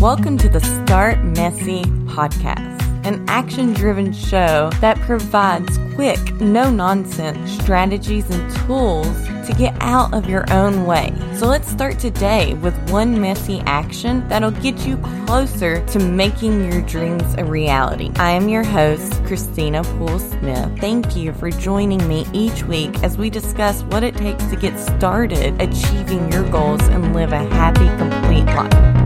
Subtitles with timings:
[0.00, 7.50] Welcome to the Start Messy podcast, an action driven show that provides quick, no nonsense
[7.60, 9.08] strategies and tools
[9.48, 11.12] to get out of your own way.
[11.34, 16.82] So let's start today with one messy action that'll get you closer to making your
[16.82, 18.12] dreams a reality.
[18.18, 20.78] I am your host, Christina Poole Smith.
[20.78, 24.78] Thank you for joining me each week as we discuss what it takes to get
[24.78, 28.97] started achieving your goals and live a happy, complete life.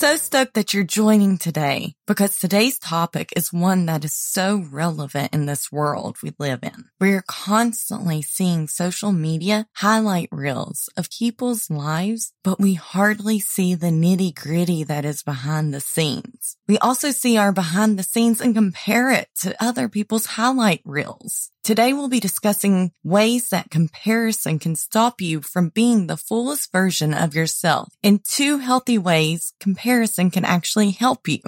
[0.00, 5.32] So stoked that you're joining today because today's topic is one that is so relevant
[5.32, 6.86] in this world we live in.
[6.98, 13.92] We're constantly seeing social media highlight reels of people's lives, but we hardly see the
[13.92, 16.56] nitty gritty that is behind the scenes.
[16.66, 21.52] We also see our behind the scenes and compare it to other people's highlight reels.
[21.62, 27.14] Today we'll be discussing ways that comparison can stop you from being the fullest version
[27.14, 27.92] of yourself.
[28.02, 31.38] In two healthy ways, comparison can actually help you.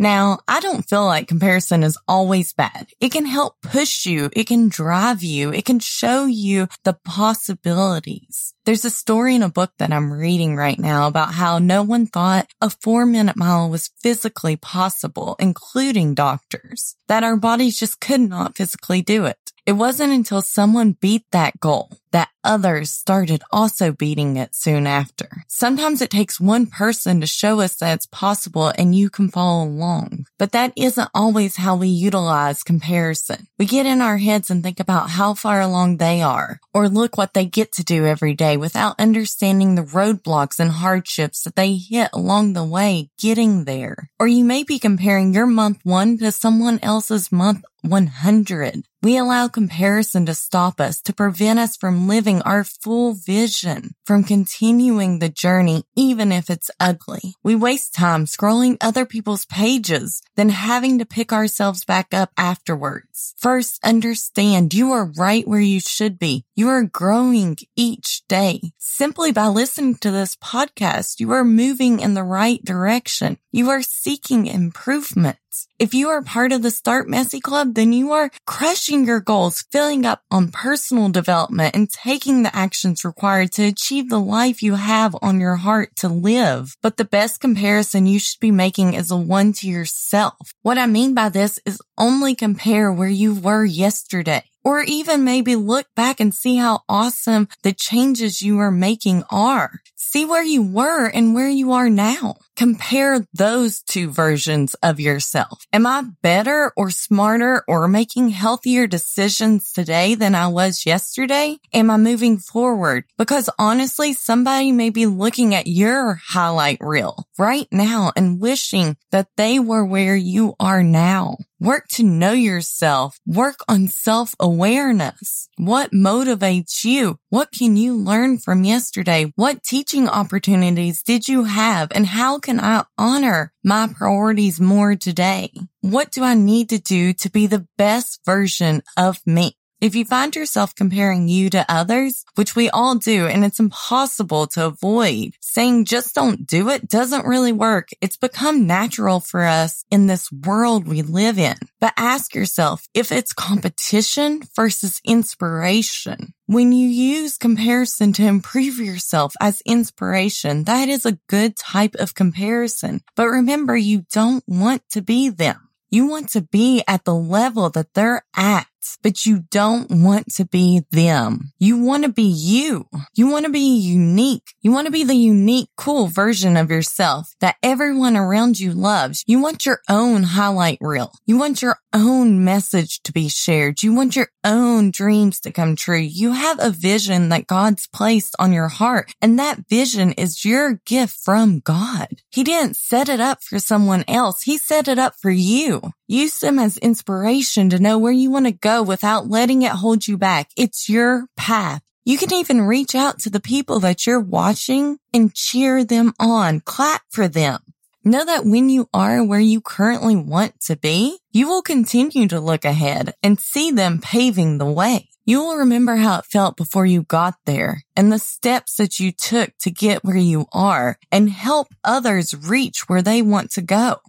[0.00, 2.86] Now, I don't feel like comparison is always bad.
[3.00, 4.30] It can help push you.
[4.32, 5.52] It can drive you.
[5.52, 8.54] It can show you the possibilities.
[8.64, 12.06] There's a story in a book that I'm reading right now about how no one
[12.06, 18.22] thought a four minute mile was physically possible, including doctors, that our bodies just could
[18.22, 19.36] not physically do it.
[19.66, 25.44] It wasn't until someone beat that goal that others started also beating it soon after.
[25.48, 29.64] Sometimes it takes one person to show us that it's possible and you can follow
[29.64, 30.26] along.
[30.38, 33.46] But that isn't always how we utilize comparison.
[33.58, 37.16] We get in our heads and think about how far along they are or look
[37.16, 41.74] what they get to do every day without understanding the roadblocks and hardships that they
[41.74, 44.08] hit along the way getting there.
[44.18, 48.84] Or you may be comparing your month one to someone else's month 100.
[49.02, 54.24] We allow comparison to stop us, to prevent us from living our full vision, from
[54.24, 57.34] continuing the journey, even if it's ugly.
[57.42, 63.34] We waste time scrolling other people's pages, then having to pick ourselves back up afterwards.
[63.38, 66.44] First, understand you are right where you should be.
[66.54, 68.60] You are growing each day.
[68.76, 73.38] Simply by listening to this podcast, you are moving in the right direction.
[73.52, 75.66] You are seeking improvements.
[75.76, 79.64] If you are part of the Start Messy Club, then you are crushing your goals,
[79.72, 84.76] filling up on personal development and taking the actions required to achieve the life you
[84.76, 86.76] have on your heart to live.
[86.80, 90.52] But the best comparison you should be making is a one to yourself.
[90.62, 94.44] What I mean by this is only compare where you were yesterday.
[94.62, 99.80] Or even maybe look back and see how awesome the changes you are making are.
[100.12, 102.34] See where you were and where you are now.
[102.56, 105.62] Compare those two versions of yourself.
[105.72, 111.58] Am I better or smarter or making healthier decisions today than I was yesterday?
[111.72, 113.04] Am I moving forward?
[113.18, 119.28] Because honestly, somebody may be looking at your highlight reel right now and wishing that
[119.36, 121.36] they were where you are now.
[121.60, 123.20] Work to know yourself.
[123.26, 125.48] Work on self awareness.
[125.56, 127.19] What motivates you?
[127.30, 129.32] What can you learn from yesterday?
[129.36, 131.92] What teaching opportunities did you have?
[131.94, 135.52] And how can I honor my priorities more today?
[135.80, 139.54] What do I need to do to be the best version of me?
[139.80, 144.46] If you find yourself comparing you to others, which we all do, and it's impossible
[144.48, 147.88] to avoid, saying just don't do it doesn't really work.
[148.02, 151.56] It's become natural for us in this world we live in.
[151.80, 156.34] But ask yourself if it's competition versus inspiration.
[156.44, 162.14] When you use comparison to improve yourself as inspiration, that is a good type of
[162.14, 163.00] comparison.
[163.16, 165.70] But remember, you don't want to be them.
[165.88, 168.66] You want to be at the level that they're at
[169.02, 171.52] but you don't want to be them.
[171.58, 172.86] You want to be you.
[173.14, 174.54] You want to be unique.
[174.62, 179.24] You want to be the unique, cool version of yourself that everyone around you loves.
[179.26, 181.12] You want your own highlight reel.
[181.26, 183.82] You want your own message to be shared.
[183.82, 185.98] You want your own dreams to come true.
[185.98, 190.80] You have a vision that God's placed on your heart and that vision is your
[190.86, 192.08] gift from God.
[192.30, 194.42] He didn't set it up for someone else.
[194.42, 195.92] He set it up for you.
[196.10, 200.08] Use them as inspiration to know where you want to go without letting it hold
[200.08, 200.50] you back.
[200.56, 201.82] It's your path.
[202.04, 206.62] You can even reach out to the people that you're watching and cheer them on,
[206.62, 207.60] clap for them.
[208.02, 212.40] Know that when you are where you currently want to be, you will continue to
[212.40, 215.10] look ahead and see them paving the way.
[215.24, 219.12] You will remember how it felt before you got there and the steps that you
[219.12, 224.00] took to get where you are and help others reach where they want to go.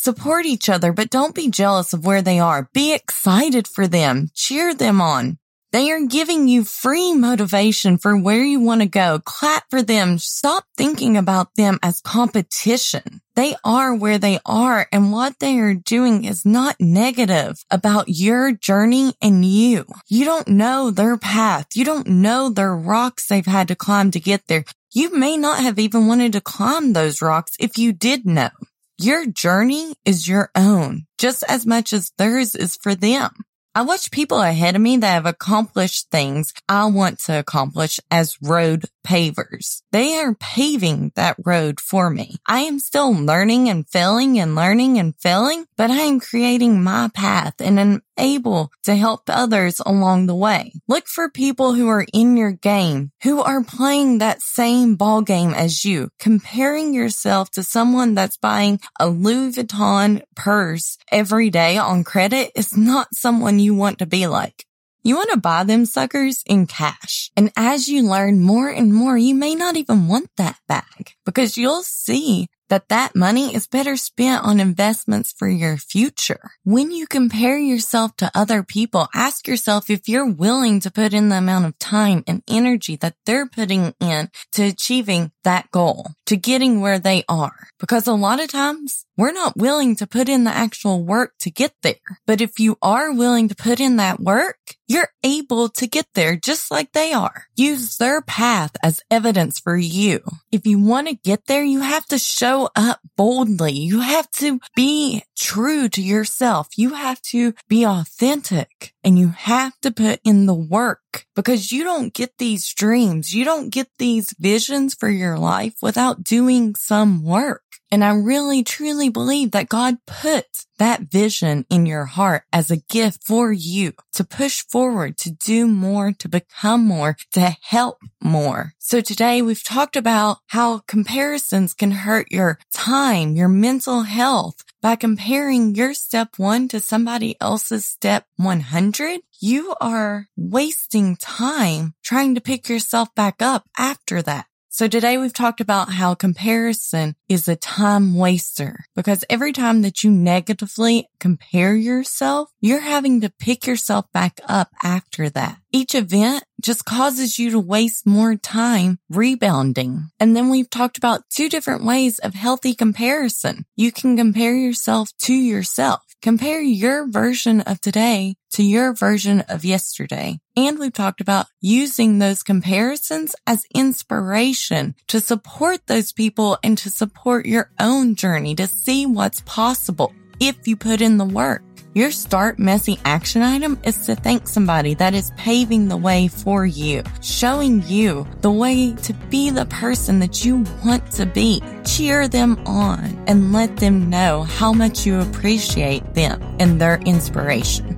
[0.00, 2.70] Support each other, but don't be jealous of where they are.
[2.72, 4.28] Be excited for them.
[4.32, 5.38] Cheer them on.
[5.72, 9.18] They are giving you free motivation for where you want to go.
[9.24, 10.18] Clap for them.
[10.18, 13.22] Stop thinking about them as competition.
[13.34, 18.52] They are where they are and what they are doing is not negative about your
[18.52, 19.84] journey and you.
[20.06, 21.66] You don't know their path.
[21.74, 24.64] You don't know their rocks they've had to climb to get there.
[24.92, 28.50] You may not have even wanted to climb those rocks if you did know.
[29.00, 33.30] Your journey is your own just as much as theirs is for them.
[33.72, 38.36] I watch people ahead of me that have accomplished things I want to accomplish as
[38.42, 39.82] road pavers.
[39.92, 42.38] They are paving that road for me.
[42.44, 47.08] I am still learning and failing and learning and failing, but I am creating my
[47.14, 50.72] path and able to help others along the way.
[50.86, 55.54] Look for people who are in your game, who are playing that same ball game
[55.54, 56.10] as you.
[56.18, 62.76] Comparing yourself to someone that's buying a Louis Vuitton purse every day on credit is
[62.76, 64.64] not someone you want to be like.
[65.02, 67.30] You want to buy them suckers in cash.
[67.36, 71.56] And as you learn more and more, you may not even want that bag because
[71.56, 76.50] you'll see that that money is better spent on investments for your future.
[76.64, 81.28] When you compare yourself to other people, ask yourself if you're willing to put in
[81.28, 86.36] the amount of time and energy that they're putting in to achieving that goal, to
[86.36, 87.68] getting where they are.
[87.78, 91.50] Because a lot of times we're not willing to put in the actual work to
[91.50, 91.94] get there.
[92.26, 96.34] But if you are willing to put in that work, you're able to get there
[96.34, 97.44] just like they are.
[97.54, 100.20] Use their path as evidence for you.
[100.50, 103.72] If you want to get there, you have to show up boldly.
[103.72, 106.68] You have to be true to yourself.
[106.76, 111.82] You have to be authentic and you have to put in the work because you
[111.82, 113.32] don't get these dreams.
[113.32, 117.62] You don't get these visions for your life without doing some work.
[117.90, 120.44] And I really truly believe that God put
[120.78, 125.66] that vision in your heart as a gift for you to push forward, to do
[125.66, 128.74] more, to become more, to help more.
[128.78, 134.96] So today we've talked about how comparisons can hurt your time, your mental health by
[134.96, 139.20] comparing your step one to somebody else's step 100.
[139.40, 144.47] You are wasting time trying to pick yourself back up after that.
[144.78, 150.04] So today we've talked about how comparison is a time waster because every time that
[150.04, 155.58] you negatively compare yourself, you're having to pick yourself back up after that.
[155.72, 160.10] Each event just causes you to waste more time rebounding.
[160.20, 163.64] And then we've talked about two different ways of healthy comparison.
[163.74, 166.02] You can compare yourself to yourself.
[166.22, 170.40] Compare your version of today to your version of yesterday.
[170.56, 176.90] And we've talked about using those comparisons as inspiration to support those people and to
[176.90, 181.62] support your own journey to see what's possible if you put in the work.
[181.94, 186.64] Your start messy action item is to thank somebody that is paving the way for
[186.64, 191.60] you, showing you the way to be the person that you want to be.
[191.84, 197.97] Cheer them on and let them know how much you appreciate them and their inspiration.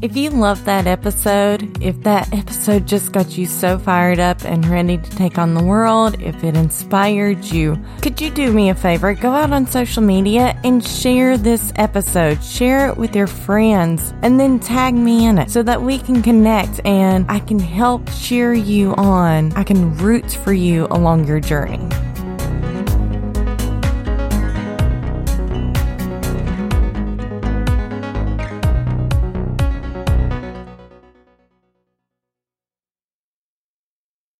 [0.00, 4.64] If you loved that episode, if that episode just got you so fired up and
[4.66, 8.76] ready to take on the world, if it inspired you, could you do me a
[8.76, 9.12] favor?
[9.14, 12.44] Go out on social media and share this episode.
[12.44, 16.22] Share it with your friends and then tag me in it so that we can
[16.22, 19.52] connect and I can help cheer you on.
[19.54, 21.88] I can root for you along your journey.